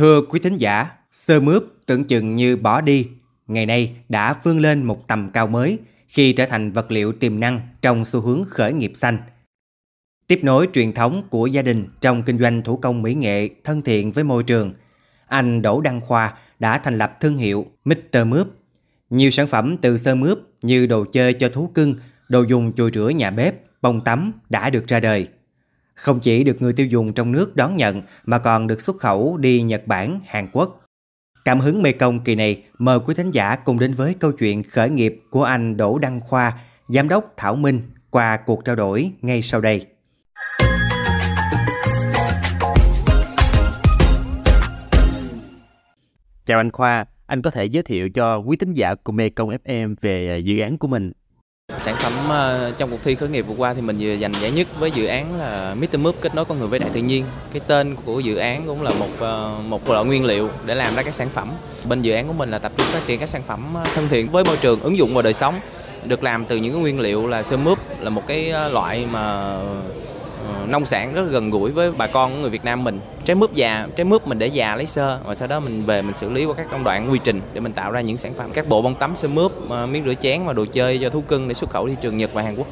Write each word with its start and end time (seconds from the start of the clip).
Thưa 0.00 0.22
quý 0.22 0.40
thính 0.40 0.56
giả, 0.56 0.86
sơ 1.12 1.40
mướp 1.40 1.64
tưởng 1.86 2.04
chừng 2.04 2.36
như 2.36 2.56
bỏ 2.56 2.80
đi, 2.80 3.08
ngày 3.46 3.66
nay 3.66 3.96
đã 4.08 4.34
vươn 4.42 4.58
lên 4.58 4.82
một 4.82 5.08
tầm 5.08 5.30
cao 5.32 5.46
mới 5.46 5.78
khi 6.08 6.32
trở 6.32 6.46
thành 6.46 6.72
vật 6.72 6.90
liệu 6.90 7.12
tiềm 7.12 7.40
năng 7.40 7.60
trong 7.82 8.04
xu 8.04 8.20
hướng 8.20 8.44
khởi 8.44 8.72
nghiệp 8.72 8.92
xanh. 8.94 9.18
Tiếp 10.26 10.40
nối 10.42 10.68
truyền 10.72 10.92
thống 10.92 11.22
của 11.30 11.46
gia 11.46 11.62
đình 11.62 11.86
trong 12.00 12.22
kinh 12.22 12.38
doanh 12.38 12.62
thủ 12.62 12.76
công 12.76 13.02
mỹ 13.02 13.14
nghệ 13.14 13.48
thân 13.64 13.82
thiện 13.82 14.12
với 14.12 14.24
môi 14.24 14.42
trường, 14.42 14.72
anh 15.26 15.62
Đỗ 15.62 15.80
Đăng 15.80 16.00
Khoa 16.00 16.34
đã 16.58 16.78
thành 16.78 16.98
lập 16.98 17.20
thương 17.20 17.36
hiệu 17.36 17.66
Mr. 17.84 18.26
Mướp. 18.26 18.46
Nhiều 19.10 19.30
sản 19.30 19.46
phẩm 19.46 19.76
từ 19.76 19.98
sơ 19.98 20.14
mướp 20.14 20.38
như 20.62 20.86
đồ 20.86 21.04
chơi 21.12 21.32
cho 21.32 21.48
thú 21.48 21.70
cưng, 21.74 21.94
đồ 22.28 22.42
dùng 22.42 22.72
chùi 22.76 22.90
rửa 22.94 23.08
nhà 23.08 23.30
bếp, 23.30 23.54
bông 23.82 24.04
tắm 24.04 24.32
đã 24.48 24.70
được 24.70 24.86
ra 24.86 25.00
đời. 25.00 25.28
Không 26.00 26.20
chỉ 26.20 26.44
được 26.44 26.62
người 26.62 26.72
tiêu 26.72 26.86
dùng 26.86 27.12
trong 27.12 27.32
nước 27.32 27.56
đón 27.56 27.76
nhận 27.76 28.02
mà 28.24 28.38
còn 28.38 28.66
được 28.66 28.80
xuất 28.80 28.96
khẩu 28.96 29.36
đi 29.36 29.62
Nhật 29.62 29.86
Bản, 29.86 30.20
Hàn 30.26 30.48
Quốc. 30.52 30.80
Cảm 31.44 31.60
hứng 31.60 31.82
Mekong 31.82 32.18
Công 32.18 32.24
kỳ 32.24 32.34
này 32.34 32.62
mời 32.78 32.98
quý 33.00 33.14
thính 33.14 33.30
giả 33.30 33.56
cùng 33.56 33.78
đến 33.78 33.92
với 33.92 34.14
câu 34.14 34.32
chuyện 34.32 34.62
khởi 34.62 34.90
nghiệp 34.90 35.22
của 35.30 35.44
anh 35.44 35.76
Đỗ 35.76 35.98
Đăng 35.98 36.20
Khoa, 36.20 36.52
Giám 36.88 37.08
đốc 37.08 37.34
Thảo 37.36 37.56
Minh 37.56 37.80
qua 38.10 38.36
cuộc 38.36 38.64
trao 38.64 38.76
đổi 38.76 39.10
ngay 39.22 39.42
sau 39.42 39.60
đây. 39.60 39.86
Chào 46.44 46.60
anh 46.60 46.70
Khoa, 46.70 47.04
anh 47.26 47.42
có 47.42 47.50
thể 47.50 47.64
giới 47.64 47.82
thiệu 47.82 48.08
cho 48.08 48.38
quý 48.38 48.56
thính 48.56 48.74
giả 48.74 48.94
của 48.94 49.12
Mekong 49.12 49.48
Công 49.48 49.58
FM 49.64 49.94
về 50.00 50.38
dự 50.38 50.58
án 50.60 50.78
của 50.78 50.88
mình. 50.88 51.12
Sản 51.78 51.96
phẩm 51.98 52.12
ờ, 52.28 52.72
trong 52.78 52.90
cuộc 52.90 52.98
thi 53.04 53.14
khởi 53.14 53.28
nghiệp 53.28 53.42
vừa 53.42 53.54
qua 53.54 53.74
thì 53.74 53.80
mình 53.80 53.96
vừa 54.00 54.16
giành 54.16 54.32
giải 54.34 54.50
nhất 54.50 54.66
với 54.78 54.90
dự 54.90 55.06
án 55.06 55.38
là 55.38 55.74
Mr. 55.74 55.98
Moop 55.98 56.16
kết 56.20 56.34
nối 56.34 56.44
con 56.44 56.58
người 56.58 56.68
với 56.68 56.78
đại 56.78 56.90
tự 56.92 57.00
nhiên. 57.00 57.24
Cái 57.52 57.60
tên 57.66 57.96
của 58.04 58.20
dự 58.20 58.36
án 58.36 58.66
cũng 58.66 58.82
là 58.82 58.90
một 58.90 59.08
ờ, 59.18 59.54
một 59.68 59.88
loại 59.88 60.04
nguyên 60.04 60.24
liệu 60.24 60.50
để 60.66 60.74
làm 60.74 60.96
ra 60.96 61.02
các 61.02 61.14
sản 61.14 61.28
phẩm. 61.28 61.52
Bên 61.84 62.02
dự 62.02 62.12
án 62.12 62.26
của 62.26 62.32
mình 62.32 62.50
là 62.50 62.58
tập 62.58 62.72
trung 62.76 62.86
phát 62.86 63.00
triển 63.06 63.20
các 63.20 63.28
sản 63.28 63.42
phẩm 63.46 63.74
ờ, 63.74 63.84
thân 63.94 64.08
thiện 64.08 64.30
với 64.30 64.44
môi 64.44 64.56
trường, 64.56 64.80
ứng 64.80 64.96
dụng 64.96 65.14
vào 65.14 65.22
đời 65.22 65.34
sống. 65.34 65.60
Được 66.04 66.22
làm 66.22 66.44
từ 66.44 66.56
những 66.56 66.72
cái 66.72 66.82
nguyên 66.82 67.00
liệu 67.00 67.26
là 67.26 67.42
sơ 67.42 67.56
mướp 67.56 67.78
là 68.00 68.10
một 68.10 68.22
cái 68.26 68.52
loại 68.70 69.06
mà 69.10 69.56
nông 70.66 70.86
sản 70.86 71.14
rất 71.14 71.22
gần 71.30 71.50
gũi 71.50 71.70
với 71.70 71.92
bà 71.92 72.06
con 72.06 72.32
của 72.32 72.38
người 72.38 72.50
Việt 72.50 72.64
Nam 72.64 72.84
mình. 72.84 73.00
Trái 73.24 73.34
mướp 73.34 73.54
già 73.54 73.88
trái 73.96 74.04
mướp 74.04 74.26
mình 74.26 74.38
để 74.38 74.46
già 74.46 74.76
lấy 74.76 74.86
sơ 74.86 75.20
và 75.24 75.34
sau 75.34 75.48
đó 75.48 75.60
mình 75.60 75.84
về 75.84 76.02
mình 76.02 76.14
xử 76.14 76.30
lý 76.30 76.44
qua 76.44 76.54
các 76.54 76.66
công 76.70 76.84
đoạn 76.84 77.10
quy 77.10 77.18
trình 77.24 77.40
để 77.52 77.60
mình 77.60 77.72
tạo 77.72 77.90
ra 77.90 78.00
những 78.00 78.16
sản 78.16 78.34
phẩm. 78.34 78.50
Các 78.54 78.68
bộ 78.68 78.82
bông 78.82 78.94
tắm 78.94 79.16
sơ 79.16 79.28
mướp 79.28 79.52
ờ, 79.68 79.86
miếng 79.86 80.04
rửa 80.04 80.14
chén 80.14 80.44
và 80.44 80.52
đồ 80.52 80.64
chơi 80.72 80.98
cho 81.02 81.10
thú 81.10 81.20
cưng 81.20 81.48
để 81.48 81.54
xuất 81.54 81.70
khẩu 81.70 81.88
thị 81.88 81.94
trường 82.00 82.16
Nhật 82.16 82.30
và 82.32 82.42
Hàn 82.42 82.56
Quốc. 82.56 82.66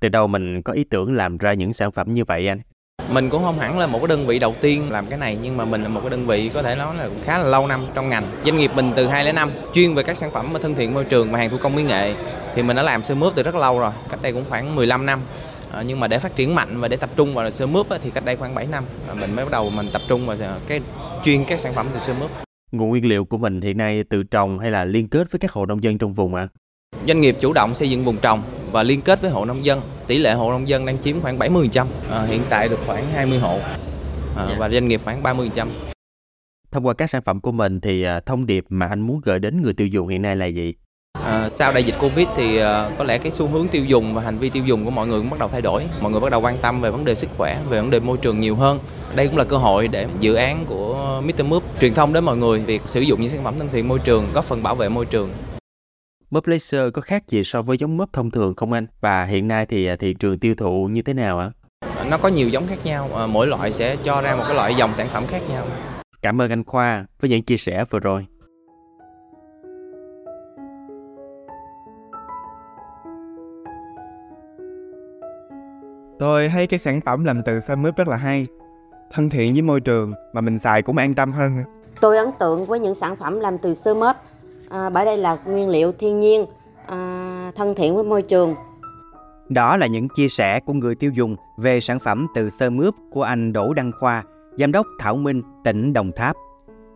Từ 0.00 0.08
đâu 0.08 0.26
mình 0.26 0.62
có 0.62 0.72
ý 0.72 0.84
tưởng 0.84 1.12
làm 1.12 1.38
ra 1.38 1.52
những 1.52 1.72
sản 1.72 1.92
phẩm 1.92 2.12
như 2.12 2.24
vậy 2.24 2.48
anh? 2.48 2.60
Mình 3.12 3.30
cũng 3.30 3.42
không 3.42 3.58
hẳn 3.58 3.78
là 3.78 3.86
một 3.86 3.98
cái 3.98 4.08
đơn 4.08 4.26
vị 4.26 4.38
đầu 4.38 4.54
tiên 4.60 4.90
làm 4.90 5.06
cái 5.06 5.18
này 5.18 5.38
nhưng 5.40 5.56
mà 5.56 5.64
mình 5.64 5.82
là 5.82 5.88
một 5.88 6.00
cái 6.00 6.10
đơn 6.10 6.26
vị 6.26 6.50
có 6.54 6.62
thể 6.62 6.76
nói 6.76 6.96
là 6.96 7.04
cũng 7.04 7.18
khá 7.24 7.38
là 7.38 7.44
lâu 7.44 7.66
năm 7.66 7.86
trong 7.94 8.08
ngành. 8.08 8.24
Doanh 8.44 8.58
nghiệp 8.58 8.70
mình 8.74 8.92
từ 8.96 9.08
2005 9.08 9.50
chuyên 9.74 9.94
về 9.94 10.02
các 10.02 10.16
sản 10.16 10.30
phẩm 10.30 10.52
thân 10.62 10.74
thiện 10.74 10.94
môi 10.94 11.04
trường 11.04 11.32
và 11.32 11.38
hàng 11.38 11.50
thủ 11.50 11.56
công 11.60 11.76
mỹ 11.76 11.82
nghệ 11.82 12.14
thì 12.54 12.62
mình 12.62 12.76
đã 12.76 12.82
làm 12.82 13.02
sơ 13.02 13.14
mướp 13.14 13.34
từ 13.34 13.42
rất 13.42 13.54
lâu 13.54 13.78
rồi 13.78 13.92
cách 14.08 14.22
đây 14.22 14.32
cũng 14.32 14.44
khoảng 14.48 14.74
15 14.76 15.06
năm 15.06 15.20
À, 15.72 15.82
nhưng 15.82 16.00
mà 16.00 16.08
để 16.08 16.18
phát 16.18 16.36
triển 16.36 16.54
mạnh 16.54 16.80
và 16.80 16.88
để 16.88 16.96
tập 16.96 17.10
trung 17.16 17.34
vào 17.34 17.50
sơ 17.50 17.66
mướp 17.66 17.86
thì 18.02 18.10
cách 18.10 18.24
đây 18.24 18.36
khoảng 18.36 18.54
7 18.54 18.66
năm 18.66 18.84
mình 19.20 19.36
mới 19.36 19.44
bắt 19.44 19.50
đầu 19.50 19.70
mình 19.70 19.88
tập 19.92 20.02
trung 20.08 20.26
vào 20.26 20.36
cái 20.66 20.80
chuyên 21.24 21.44
các 21.44 21.60
sản 21.60 21.74
phẩm 21.74 21.88
từ 21.94 21.98
sơ 21.98 22.14
mướp. 22.14 22.30
Nguồn 22.72 22.88
nguyên 22.88 23.06
liệu 23.06 23.24
của 23.24 23.38
mình 23.38 23.60
hiện 23.60 23.78
nay 23.78 24.04
tự 24.04 24.22
trồng 24.22 24.58
hay 24.58 24.70
là 24.70 24.84
liên 24.84 25.08
kết 25.08 25.32
với 25.32 25.38
các 25.38 25.52
hộ 25.52 25.66
nông 25.66 25.82
dân 25.82 25.98
trong 25.98 26.12
vùng 26.12 26.34
ạ? 26.34 26.42
À? 26.42 26.48
Doanh 27.06 27.20
nghiệp 27.20 27.36
chủ 27.40 27.52
động 27.52 27.74
xây 27.74 27.90
dựng 27.90 28.04
vùng 28.04 28.16
trồng 28.16 28.42
và 28.72 28.82
liên 28.82 29.02
kết 29.02 29.20
với 29.20 29.30
hộ 29.30 29.44
nông 29.44 29.64
dân. 29.64 29.80
Tỷ 30.06 30.18
lệ 30.18 30.32
hộ 30.32 30.50
nông 30.50 30.68
dân 30.68 30.86
đang 30.86 30.98
chiếm 31.02 31.20
khoảng 31.20 31.38
70%, 31.38 31.86
à, 32.10 32.22
hiện 32.22 32.42
tại 32.50 32.68
được 32.68 32.78
khoảng 32.86 33.12
20 33.12 33.38
hộ 33.38 33.58
à, 34.36 34.56
và 34.58 34.68
doanh 34.68 34.88
nghiệp 34.88 35.00
khoảng 35.04 35.22
30%. 35.22 35.68
Thông 36.70 36.86
qua 36.86 36.94
các 36.94 37.10
sản 37.10 37.22
phẩm 37.22 37.40
của 37.40 37.52
mình 37.52 37.80
thì 37.80 38.06
thông 38.26 38.46
điệp 38.46 38.64
mà 38.68 38.86
anh 38.86 39.00
muốn 39.00 39.20
gửi 39.24 39.38
đến 39.38 39.62
người 39.62 39.72
tiêu 39.72 39.86
dùng 39.86 40.08
hiện 40.08 40.22
nay 40.22 40.36
là 40.36 40.46
gì? 40.46 40.74
À, 41.28 41.50
sau 41.50 41.72
đại 41.72 41.84
dịch 41.84 41.94
Covid 42.00 42.28
thì 42.36 42.58
à, 42.58 42.90
có 42.98 43.04
lẽ 43.04 43.18
cái 43.18 43.32
xu 43.32 43.46
hướng 43.46 43.68
tiêu 43.68 43.84
dùng 43.84 44.14
và 44.14 44.22
hành 44.22 44.38
vi 44.38 44.50
tiêu 44.50 44.64
dùng 44.64 44.84
của 44.84 44.90
mọi 44.90 45.06
người 45.06 45.20
cũng 45.20 45.30
bắt 45.30 45.38
đầu 45.38 45.48
thay 45.48 45.60
đổi. 45.60 45.86
Mọi 46.00 46.12
người 46.12 46.20
bắt 46.20 46.30
đầu 46.30 46.40
quan 46.40 46.58
tâm 46.62 46.80
về 46.80 46.90
vấn 46.90 47.04
đề 47.04 47.14
sức 47.14 47.30
khỏe, 47.36 47.58
về 47.68 47.80
vấn 47.80 47.90
đề 47.90 48.00
môi 48.00 48.16
trường 48.16 48.40
nhiều 48.40 48.54
hơn. 48.54 48.78
Đây 49.14 49.28
cũng 49.28 49.36
là 49.36 49.44
cơ 49.44 49.56
hội 49.56 49.88
để 49.88 50.06
dự 50.20 50.34
án 50.34 50.64
của 50.68 51.20
Mr. 51.24 51.44
Moop 51.44 51.62
truyền 51.80 51.94
thông 51.94 52.12
đến 52.12 52.24
mọi 52.24 52.36
người 52.36 52.60
việc 52.60 52.82
sử 52.84 53.00
dụng 53.00 53.20
những 53.20 53.30
sản 53.30 53.44
phẩm 53.44 53.54
thân 53.58 53.68
thiện 53.72 53.88
môi 53.88 53.98
trường, 53.98 54.26
góp 54.34 54.44
phần 54.44 54.62
bảo 54.62 54.74
vệ 54.74 54.88
môi 54.88 55.06
trường. 55.06 55.30
Mướp 56.30 56.46
laser 56.46 56.92
có 56.94 57.02
khác 57.02 57.28
gì 57.28 57.44
so 57.44 57.62
với 57.62 57.76
giống 57.76 57.96
mướp 57.96 58.12
thông 58.12 58.30
thường 58.30 58.54
không 58.56 58.72
anh? 58.72 58.86
Và 59.00 59.24
hiện 59.24 59.48
nay 59.48 59.66
thì 59.66 59.86
à, 59.86 59.96
thị 59.96 60.14
trường 60.14 60.38
tiêu 60.38 60.54
thụ 60.54 60.88
như 60.92 61.02
thế 61.02 61.14
nào 61.14 61.38
ạ? 61.38 61.50
Nó 62.10 62.18
có 62.18 62.28
nhiều 62.28 62.48
giống 62.48 62.66
khác 62.66 62.78
nhau, 62.84 63.28
mỗi 63.28 63.46
loại 63.46 63.72
sẽ 63.72 63.96
cho 64.04 64.20
ra 64.20 64.36
một 64.36 64.44
cái 64.46 64.54
loại 64.54 64.74
dòng 64.74 64.94
sản 64.94 65.08
phẩm 65.08 65.26
khác 65.26 65.42
nhau. 65.48 65.66
Cảm 66.22 66.40
ơn 66.40 66.50
anh 66.50 66.64
Khoa 66.64 67.06
với 67.20 67.30
những 67.30 67.42
chia 67.42 67.56
sẻ 67.56 67.84
vừa 67.90 68.00
rồi. 68.00 68.26
Tôi 76.18 76.48
thấy 76.48 76.66
cái 76.66 76.80
sản 76.80 77.00
phẩm 77.00 77.24
làm 77.24 77.42
từ 77.42 77.60
sơn 77.60 77.82
mướp 77.82 77.96
rất 77.96 78.08
là 78.08 78.16
hay, 78.16 78.46
thân 79.12 79.30
thiện 79.30 79.52
với 79.52 79.62
môi 79.62 79.80
trường 79.80 80.12
mà 80.32 80.40
mình 80.40 80.58
xài 80.58 80.82
cũng 80.82 80.96
an 80.96 81.14
tâm 81.14 81.32
hơn. 81.32 81.52
Tôi 82.00 82.16
ấn 82.16 82.28
tượng 82.38 82.64
với 82.64 82.80
những 82.80 82.94
sản 82.94 83.16
phẩm 83.16 83.40
làm 83.40 83.58
từ 83.58 83.74
sơ 83.74 83.94
mướp 83.94 84.16
à, 84.68 84.90
bởi 84.90 85.04
đây 85.04 85.16
là 85.16 85.38
nguyên 85.46 85.68
liệu 85.68 85.92
thiên 85.92 86.20
nhiên, 86.20 86.46
à, 86.86 87.52
thân 87.56 87.74
thiện 87.74 87.94
với 87.94 88.04
môi 88.04 88.22
trường. 88.22 88.54
Đó 89.48 89.76
là 89.76 89.86
những 89.86 90.08
chia 90.08 90.28
sẻ 90.28 90.60
của 90.60 90.72
người 90.72 90.94
tiêu 90.94 91.10
dùng 91.10 91.36
về 91.56 91.80
sản 91.80 91.98
phẩm 91.98 92.26
từ 92.34 92.50
sơ 92.50 92.70
mướp 92.70 92.94
của 93.10 93.22
anh 93.22 93.52
Đỗ 93.52 93.72
Đăng 93.72 93.92
Khoa, 94.00 94.22
Giám 94.58 94.72
đốc 94.72 94.86
Thảo 94.98 95.16
Minh, 95.16 95.42
tỉnh 95.64 95.92
Đồng 95.92 96.12
Tháp. 96.16 96.36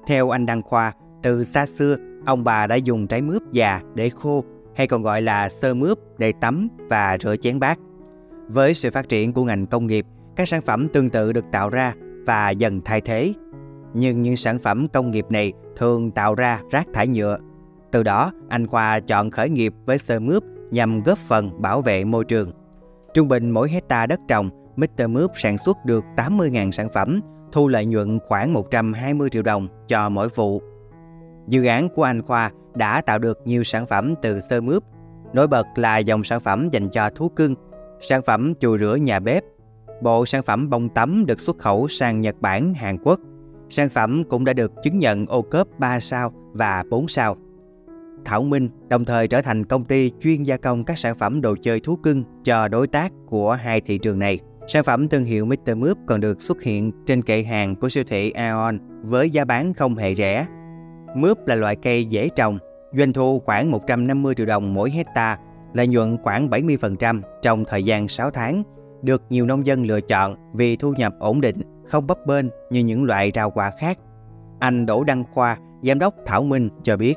Theo 0.06 0.30
anh 0.30 0.46
Đăng 0.46 0.62
Khoa, 0.62 0.92
từ 1.22 1.44
xa 1.44 1.66
xưa, 1.66 1.96
ông 2.26 2.44
bà 2.44 2.66
đã 2.66 2.74
dùng 2.74 3.06
trái 3.06 3.22
mướp 3.22 3.42
già 3.52 3.80
để 3.94 4.08
khô 4.08 4.44
hay 4.74 4.86
còn 4.86 5.02
gọi 5.02 5.22
là 5.22 5.48
sơ 5.48 5.74
mướp 5.74 5.98
để 6.18 6.32
tắm 6.40 6.68
và 6.88 7.16
rửa 7.20 7.36
chén 7.36 7.60
bát. 7.60 7.78
Với 8.48 8.74
sự 8.74 8.90
phát 8.90 9.08
triển 9.08 9.32
của 9.32 9.44
ngành 9.44 9.66
công 9.66 9.86
nghiệp, 9.86 10.06
các 10.36 10.48
sản 10.48 10.62
phẩm 10.62 10.88
tương 10.88 11.10
tự 11.10 11.32
được 11.32 11.44
tạo 11.52 11.70
ra 11.70 11.94
và 12.26 12.50
dần 12.50 12.80
thay 12.84 13.00
thế. 13.00 13.32
Nhưng 13.94 14.22
những 14.22 14.36
sản 14.36 14.58
phẩm 14.58 14.86
công 14.92 15.10
nghiệp 15.10 15.26
này 15.28 15.52
thường 15.76 16.10
tạo 16.10 16.34
ra 16.34 16.60
rác 16.70 16.86
thải 16.94 17.08
nhựa. 17.08 17.38
Từ 17.92 18.02
đó, 18.02 18.32
anh 18.48 18.66
Khoa 18.66 19.00
chọn 19.00 19.30
khởi 19.30 19.48
nghiệp 19.48 19.74
với 19.86 19.98
sơ 19.98 20.20
mướp 20.20 20.42
nhằm 20.70 21.02
góp 21.02 21.18
phần 21.18 21.62
bảo 21.62 21.80
vệ 21.80 22.04
môi 22.04 22.24
trường. 22.24 22.52
Trung 23.14 23.28
bình 23.28 23.50
mỗi 23.50 23.70
hecta 23.70 24.06
đất 24.06 24.20
trồng, 24.28 24.50
Mr. 24.76 25.08
Mướp 25.08 25.30
sản 25.34 25.58
xuất 25.58 25.76
được 25.84 26.04
80.000 26.16 26.70
sản 26.70 26.88
phẩm, 26.94 27.20
thu 27.52 27.68
lợi 27.68 27.86
nhuận 27.86 28.18
khoảng 28.28 28.52
120 28.52 29.30
triệu 29.30 29.42
đồng 29.42 29.68
cho 29.88 30.08
mỗi 30.08 30.28
vụ. 30.28 30.62
Dự 31.48 31.64
án 31.64 31.88
của 31.88 32.02
anh 32.02 32.22
Khoa 32.22 32.50
đã 32.74 33.00
tạo 33.00 33.18
được 33.18 33.38
nhiều 33.44 33.64
sản 33.64 33.86
phẩm 33.86 34.14
từ 34.22 34.40
sơ 34.40 34.60
mướp. 34.60 34.82
Nổi 35.32 35.48
bật 35.48 35.66
là 35.76 35.98
dòng 35.98 36.24
sản 36.24 36.40
phẩm 36.40 36.68
dành 36.70 36.88
cho 36.88 37.10
thú 37.10 37.28
cưng 37.28 37.54
sản 38.02 38.22
phẩm 38.22 38.54
chùi 38.60 38.78
rửa 38.78 38.94
nhà 38.94 39.20
bếp, 39.20 39.44
bộ 40.02 40.26
sản 40.26 40.42
phẩm 40.42 40.70
bông 40.70 40.88
tắm 40.88 41.26
được 41.26 41.40
xuất 41.40 41.58
khẩu 41.58 41.88
sang 41.88 42.20
Nhật 42.20 42.40
Bản, 42.40 42.74
Hàn 42.74 42.98
Quốc. 43.04 43.20
Sản 43.68 43.88
phẩm 43.88 44.24
cũng 44.24 44.44
đã 44.44 44.52
được 44.52 44.72
chứng 44.82 44.98
nhận 44.98 45.26
ô 45.26 45.42
cốp 45.42 45.68
3 45.78 46.00
sao 46.00 46.32
và 46.52 46.84
4 46.90 47.08
sao. 47.08 47.36
Thảo 48.24 48.42
Minh 48.42 48.68
đồng 48.88 49.04
thời 49.04 49.28
trở 49.28 49.42
thành 49.42 49.64
công 49.64 49.84
ty 49.84 50.12
chuyên 50.20 50.42
gia 50.42 50.56
công 50.56 50.84
các 50.84 50.98
sản 50.98 51.14
phẩm 51.14 51.40
đồ 51.40 51.56
chơi 51.62 51.80
thú 51.80 51.96
cưng 51.96 52.24
cho 52.44 52.68
đối 52.68 52.86
tác 52.86 53.12
của 53.26 53.52
hai 53.52 53.80
thị 53.80 53.98
trường 53.98 54.18
này. 54.18 54.40
Sản 54.68 54.84
phẩm 54.84 55.08
thương 55.08 55.24
hiệu 55.24 55.44
Mr. 55.44 55.76
Moop 55.76 55.98
còn 56.06 56.20
được 56.20 56.42
xuất 56.42 56.62
hiện 56.62 56.92
trên 57.06 57.22
kệ 57.22 57.42
hàng 57.42 57.76
của 57.76 57.88
siêu 57.88 58.04
thị 58.06 58.30
Aeon 58.30 58.78
với 59.02 59.30
giá 59.30 59.44
bán 59.44 59.74
không 59.74 59.96
hề 59.96 60.14
rẻ. 60.14 60.46
Mướp 61.16 61.46
là 61.46 61.54
loại 61.54 61.76
cây 61.76 62.04
dễ 62.04 62.28
trồng, 62.36 62.58
doanh 62.92 63.12
thu 63.12 63.40
khoảng 63.44 63.70
150 63.70 64.34
triệu 64.34 64.46
đồng 64.46 64.74
mỗi 64.74 64.90
hecta 64.90 65.38
lợi 65.72 65.86
nhuận 65.86 66.18
khoảng 66.22 66.48
70% 66.48 67.20
trong 67.42 67.64
thời 67.64 67.82
gian 67.82 68.08
6 68.08 68.30
tháng, 68.30 68.62
được 69.02 69.22
nhiều 69.30 69.46
nông 69.46 69.66
dân 69.66 69.82
lựa 69.82 70.00
chọn 70.00 70.36
vì 70.54 70.76
thu 70.76 70.92
nhập 70.92 71.14
ổn 71.18 71.40
định, 71.40 71.62
không 71.86 72.06
bấp 72.06 72.26
bênh 72.26 72.46
như 72.70 72.80
những 72.80 73.04
loại 73.04 73.32
rau 73.34 73.50
quả 73.50 73.70
khác. 73.78 73.98
Anh 74.58 74.86
Đỗ 74.86 75.04
Đăng 75.04 75.24
Khoa, 75.34 75.56
Giám 75.82 75.98
đốc 75.98 76.14
Thảo 76.26 76.42
Minh 76.42 76.68
cho 76.82 76.96
biết. 76.96 77.14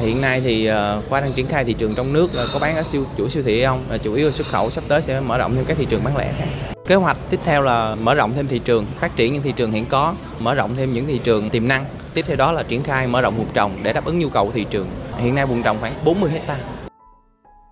Hiện 0.00 0.20
nay 0.20 0.40
thì 0.40 0.66
ờ, 0.66 1.02
Khoa 1.08 1.20
đang 1.20 1.32
triển 1.32 1.46
khai 1.46 1.64
thị 1.64 1.72
trường 1.72 1.94
trong 1.94 2.12
nước 2.12 2.34
ờ, 2.34 2.48
có 2.52 2.58
bán 2.58 2.76
ở 2.76 2.82
siêu 2.82 3.04
chủ 3.16 3.28
siêu 3.28 3.42
thị 3.42 3.64
không? 3.64 3.84
Ờ, 3.88 3.98
chủ 3.98 4.14
yếu 4.14 4.26
là 4.26 4.32
xuất 4.32 4.46
khẩu 4.46 4.70
sắp 4.70 4.84
tới 4.88 5.02
sẽ 5.02 5.20
mở 5.20 5.38
rộng 5.38 5.54
thêm 5.54 5.64
các 5.64 5.76
thị 5.76 5.86
trường 5.90 6.04
bán 6.04 6.16
lẻ 6.16 6.32
khác. 6.38 6.46
Kế 6.86 6.94
hoạch 6.94 7.16
tiếp 7.30 7.40
theo 7.44 7.62
là 7.62 7.94
mở 7.94 8.14
rộng 8.14 8.32
thêm 8.36 8.46
thị 8.46 8.58
trường, 8.58 8.86
phát 8.98 9.16
triển 9.16 9.32
những 9.32 9.42
thị 9.42 9.52
trường 9.56 9.72
hiện 9.72 9.86
có, 9.88 10.14
mở 10.38 10.54
rộng 10.54 10.76
thêm 10.76 10.92
những 10.92 11.06
thị 11.06 11.20
trường 11.24 11.50
tiềm 11.50 11.68
năng. 11.68 11.84
Tiếp 12.14 12.24
theo 12.28 12.36
đó 12.36 12.52
là 12.52 12.62
triển 12.62 12.82
khai 12.82 13.06
mở 13.06 13.20
rộng 13.20 13.36
vùng 13.36 13.52
trồng 13.54 13.76
để 13.82 13.92
đáp 13.92 14.04
ứng 14.04 14.18
nhu 14.18 14.28
cầu 14.28 14.46
của 14.46 14.52
thị 14.52 14.66
trường. 14.70 14.86
Hiện 15.16 15.34
nay 15.34 15.46
vùng 15.46 15.62
trồng 15.62 15.76
khoảng 15.80 15.94
40 16.04 16.30
hectare. 16.30 16.62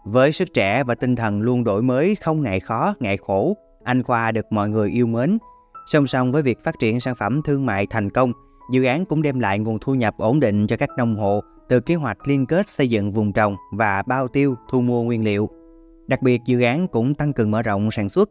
Với 0.04 0.32
sức 0.32 0.54
trẻ 0.54 0.84
và 0.84 0.94
tinh 0.94 1.16
thần 1.16 1.40
luôn 1.40 1.64
đổi 1.64 1.82
mới 1.82 2.14
không 2.14 2.42
ngại 2.42 2.60
khó, 2.60 2.94
ngại 3.00 3.16
khổ, 3.16 3.56
anh 3.84 4.02
Khoa 4.02 4.32
được 4.32 4.46
mọi 4.50 4.68
người 4.68 4.90
yêu 4.90 5.06
mến. 5.06 5.38
Song 5.86 6.06
song 6.06 6.32
với 6.32 6.42
việc 6.42 6.64
phát 6.64 6.78
triển 6.78 7.00
sản 7.00 7.14
phẩm 7.14 7.42
thương 7.42 7.66
mại 7.66 7.86
thành 7.86 8.10
công, 8.10 8.32
dự 8.72 8.84
án 8.84 9.04
cũng 9.04 9.22
đem 9.22 9.40
lại 9.40 9.58
nguồn 9.58 9.78
thu 9.78 9.94
nhập 9.94 10.14
ổn 10.18 10.40
định 10.40 10.66
cho 10.66 10.76
các 10.76 10.88
nông 10.96 11.16
hộ 11.16 11.40
từ 11.68 11.80
kế 11.80 11.94
hoạch 11.94 12.28
liên 12.28 12.46
kết 12.46 12.68
xây 12.68 12.88
dựng 12.88 13.12
vùng 13.12 13.32
trồng 13.32 13.56
và 13.72 14.02
bao 14.06 14.28
tiêu 14.28 14.54
thu 14.70 14.80
mua 14.80 15.02
nguyên 15.02 15.24
liệu. 15.24 15.48
Đặc 16.06 16.22
biệt 16.22 16.40
dự 16.46 16.60
án 16.60 16.88
cũng 16.88 17.14
tăng 17.14 17.32
cường 17.32 17.50
mở 17.50 17.62
rộng 17.62 17.90
sản 17.90 18.08
xuất, 18.08 18.30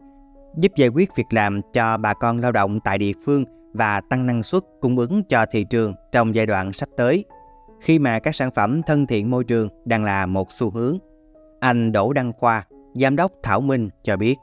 giúp 0.57 0.71
giải 0.75 0.89
quyết 0.89 1.15
việc 1.15 1.27
làm 1.29 1.61
cho 1.73 1.97
bà 1.97 2.13
con 2.13 2.37
lao 2.37 2.51
động 2.51 2.79
tại 2.79 2.97
địa 2.97 3.13
phương 3.25 3.45
và 3.73 4.01
tăng 4.01 4.25
năng 4.25 4.43
suất 4.43 4.63
cung 4.81 4.97
ứng 4.97 5.21
cho 5.23 5.45
thị 5.51 5.65
trường 5.69 5.93
trong 6.11 6.35
giai 6.35 6.45
đoạn 6.45 6.73
sắp 6.73 6.89
tới, 6.97 7.25
khi 7.81 7.99
mà 7.99 8.19
các 8.19 8.35
sản 8.35 8.51
phẩm 8.51 8.81
thân 8.83 9.07
thiện 9.07 9.31
môi 9.31 9.43
trường 9.43 9.69
đang 9.85 10.03
là 10.03 10.25
một 10.25 10.51
xu 10.51 10.71
hướng. 10.71 10.97
Anh 11.61 11.91
Đỗ 11.91 12.13
Đăng 12.13 12.33
Khoa, 12.33 12.65
Giám 12.93 13.15
đốc 13.15 13.31
Thảo 13.43 13.61
Minh 13.61 13.89
cho 14.03 14.17
biết. 14.17 14.35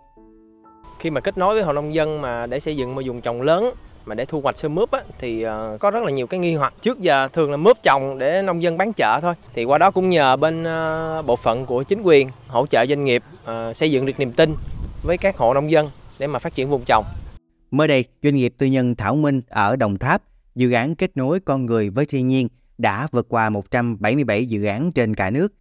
Khi 0.99 1.11
mà 1.11 1.20
kết 1.20 1.38
nối 1.38 1.55
với 1.55 1.62
hộ 1.62 1.73
nông 1.73 1.94
dân 1.94 2.23
mà 2.23 2.47
để 2.47 2.61
xây 2.61 2.76
dựng 2.76 2.94
một 2.94 3.03
vùng 3.06 3.20
trồng 3.20 3.43
lớn 3.43 3.70
mà 4.05 4.15
để 4.15 4.25
thu 4.25 4.41
hoạch 4.41 4.56
sơ 4.56 4.69
mướp 4.69 4.91
á, 4.91 5.00
thì 5.19 5.47
uh, 5.47 5.81
có 5.81 5.91
rất 5.91 6.03
là 6.05 6.11
nhiều 6.11 6.26
cái 6.26 6.41
nghi 6.41 6.55
hoặc. 6.55 6.75
Trước 6.81 7.00
giờ 7.00 7.29
thường 7.29 7.50
là 7.50 7.56
mướp 7.56 7.76
trồng 7.82 8.19
để 8.19 8.43
nông 8.43 8.62
dân 8.62 8.79
bán 8.79 8.93
chợ 8.93 9.19
thôi. 9.23 9.35
Thì 9.55 9.65
qua 9.65 9.79
đó 9.79 9.91
cũng 9.91 10.11
nhờ 10.11 10.37
bên 10.37 10.62
uh, 10.62 11.26
bộ 11.26 11.37
phận 11.37 11.67
của 11.67 11.82
chính 11.82 12.03
quyền 12.03 12.29
hỗ 12.49 12.67
trợ 12.67 12.87
doanh 12.88 13.05
nghiệp 13.05 13.23
uh, 13.43 13.76
xây 13.76 13.91
dựng 13.91 14.06
được 14.06 14.19
niềm 14.19 14.32
tin 14.32 14.55
với 15.03 15.19
các 15.19 15.37
hộ 15.37 15.55
nông 15.55 15.71
dân 15.71 15.91
để 16.19 16.26
mà 16.26 16.38
phát 16.38 16.55
triển 16.55 16.71
vùng 16.71 16.82
trồng. 16.85 17.05
Mới 17.71 17.88
đây, 17.88 18.05
doanh 18.23 18.35
nghiệp 18.35 18.55
tư 18.59 18.67
nhân 18.67 18.94
Thảo 18.94 19.17
Minh 19.17 19.43
ở 19.49 19.76
Đồng 19.76 19.99
Tháp, 19.99 20.23
dự 20.55 20.73
án 20.73 20.94
kết 20.94 21.17
nối 21.17 21.41
con 21.41 21.67
người 21.67 21.91
với 21.91 22.06
thiên 22.06 22.29
nhiên 22.29 22.49
đã 22.79 23.09
vượt 23.12 23.26
qua 23.29 23.50
177 23.50 24.47
dự 24.47 24.64
án 24.64 24.93
trên 24.93 25.14
cả 25.14 25.31
nước, 25.31 25.53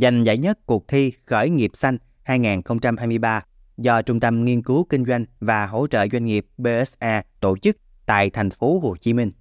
giành 0.00 0.26
giải 0.26 0.38
nhất 0.38 0.58
cuộc 0.66 0.88
thi 0.88 1.12
Khởi 1.26 1.50
nghiệp 1.50 1.70
xanh 1.74 1.98
2023 2.22 3.44
do 3.76 4.02
Trung 4.02 4.20
tâm 4.20 4.44
Nghiên 4.44 4.62
cứu 4.62 4.86
Kinh 4.88 5.04
doanh 5.04 5.24
và 5.40 5.66
Hỗ 5.66 5.86
trợ 5.86 6.06
Doanh 6.12 6.24
nghiệp 6.24 6.46
BSA 6.58 7.22
tổ 7.40 7.56
chức 7.56 7.76
tại 8.06 8.30
thành 8.30 8.50
phố 8.50 8.78
Hồ 8.78 8.96
Chí 9.00 9.12
Minh. 9.12 9.32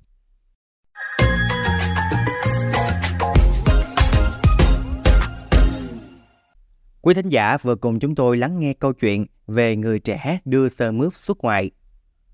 Quý 7.02 7.14
thính 7.14 7.30
giả 7.30 7.58
vừa 7.62 7.76
cùng 7.76 8.00
chúng 8.00 8.16
tôi 8.16 8.38
lắng 8.38 8.60
nghe 8.60 8.74
câu 8.74 8.94
chuyện 8.94 9.26
về 9.48 9.76
người 9.76 10.00
trẻ 10.00 10.40
đưa 10.46 10.70
sơ 10.70 10.92
mướp 10.92 11.16
xuất 11.16 11.38
ngoại. 11.44 11.72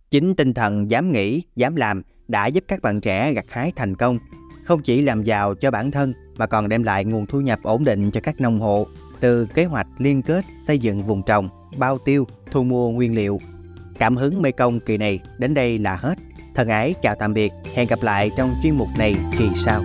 Chính 0.09 0.35
tinh 0.35 0.53
thần 0.53 0.91
dám 0.91 1.12
nghĩ, 1.12 1.44
dám 1.56 1.75
làm 1.75 2.01
đã 2.27 2.47
giúp 2.47 2.63
các 2.67 2.81
bạn 2.81 3.01
trẻ 3.01 3.33
gặt 3.33 3.45
hái 3.50 3.71
thành 3.75 3.95
công, 3.95 4.17
không 4.65 4.81
chỉ 4.83 5.01
làm 5.01 5.24
giàu 5.24 5.56
cho 5.56 5.71
bản 5.71 5.91
thân 5.91 6.13
mà 6.41 6.47
còn 6.47 6.69
đem 6.69 6.83
lại 6.83 7.05
nguồn 7.05 7.25
thu 7.25 7.41
nhập 7.41 7.59
ổn 7.63 7.83
định 7.83 8.11
cho 8.11 8.21
các 8.21 8.41
nông 8.41 8.59
hộ 8.59 8.88
từ 9.19 9.45
kế 9.45 9.65
hoạch 9.65 9.88
liên 9.97 10.21
kết 10.21 10.45
xây 10.67 10.79
dựng 10.79 11.03
vùng 11.03 11.23
trồng, 11.23 11.49
bao 11.77 11.97
tiêu, 11.97 12.27
thu 12.51 12.63
mua 12.63 12.89
nguyên 12.91 13.15
liệu. 13.15 13.39
Cảm 13.99 14.17
hứng 14.17 14.41
Mê 14.41 14.51
Công 14.51 14.79
kỳ 14.79 14.97
này 14.97 15.19
đến 15.38 15.53
đây 15.53 15.77
là 15.77 15.95
hết. 15.95 16.17
Thân 16.55 16.69
ái 16.69 16.93
chào 17.01 17.15
tạm 17.15 17.33
biệt, 17.33 17.51
hẹn 17.75 17.88
gặp 17.88 17.99
lại 18.01 18.31
trong 18.38 18.53
chuyên 18.63 18.75
mục 18.75 18.88
này 18.97 19.15
kỳ 19.38 19.49
sau. 19.55 19.81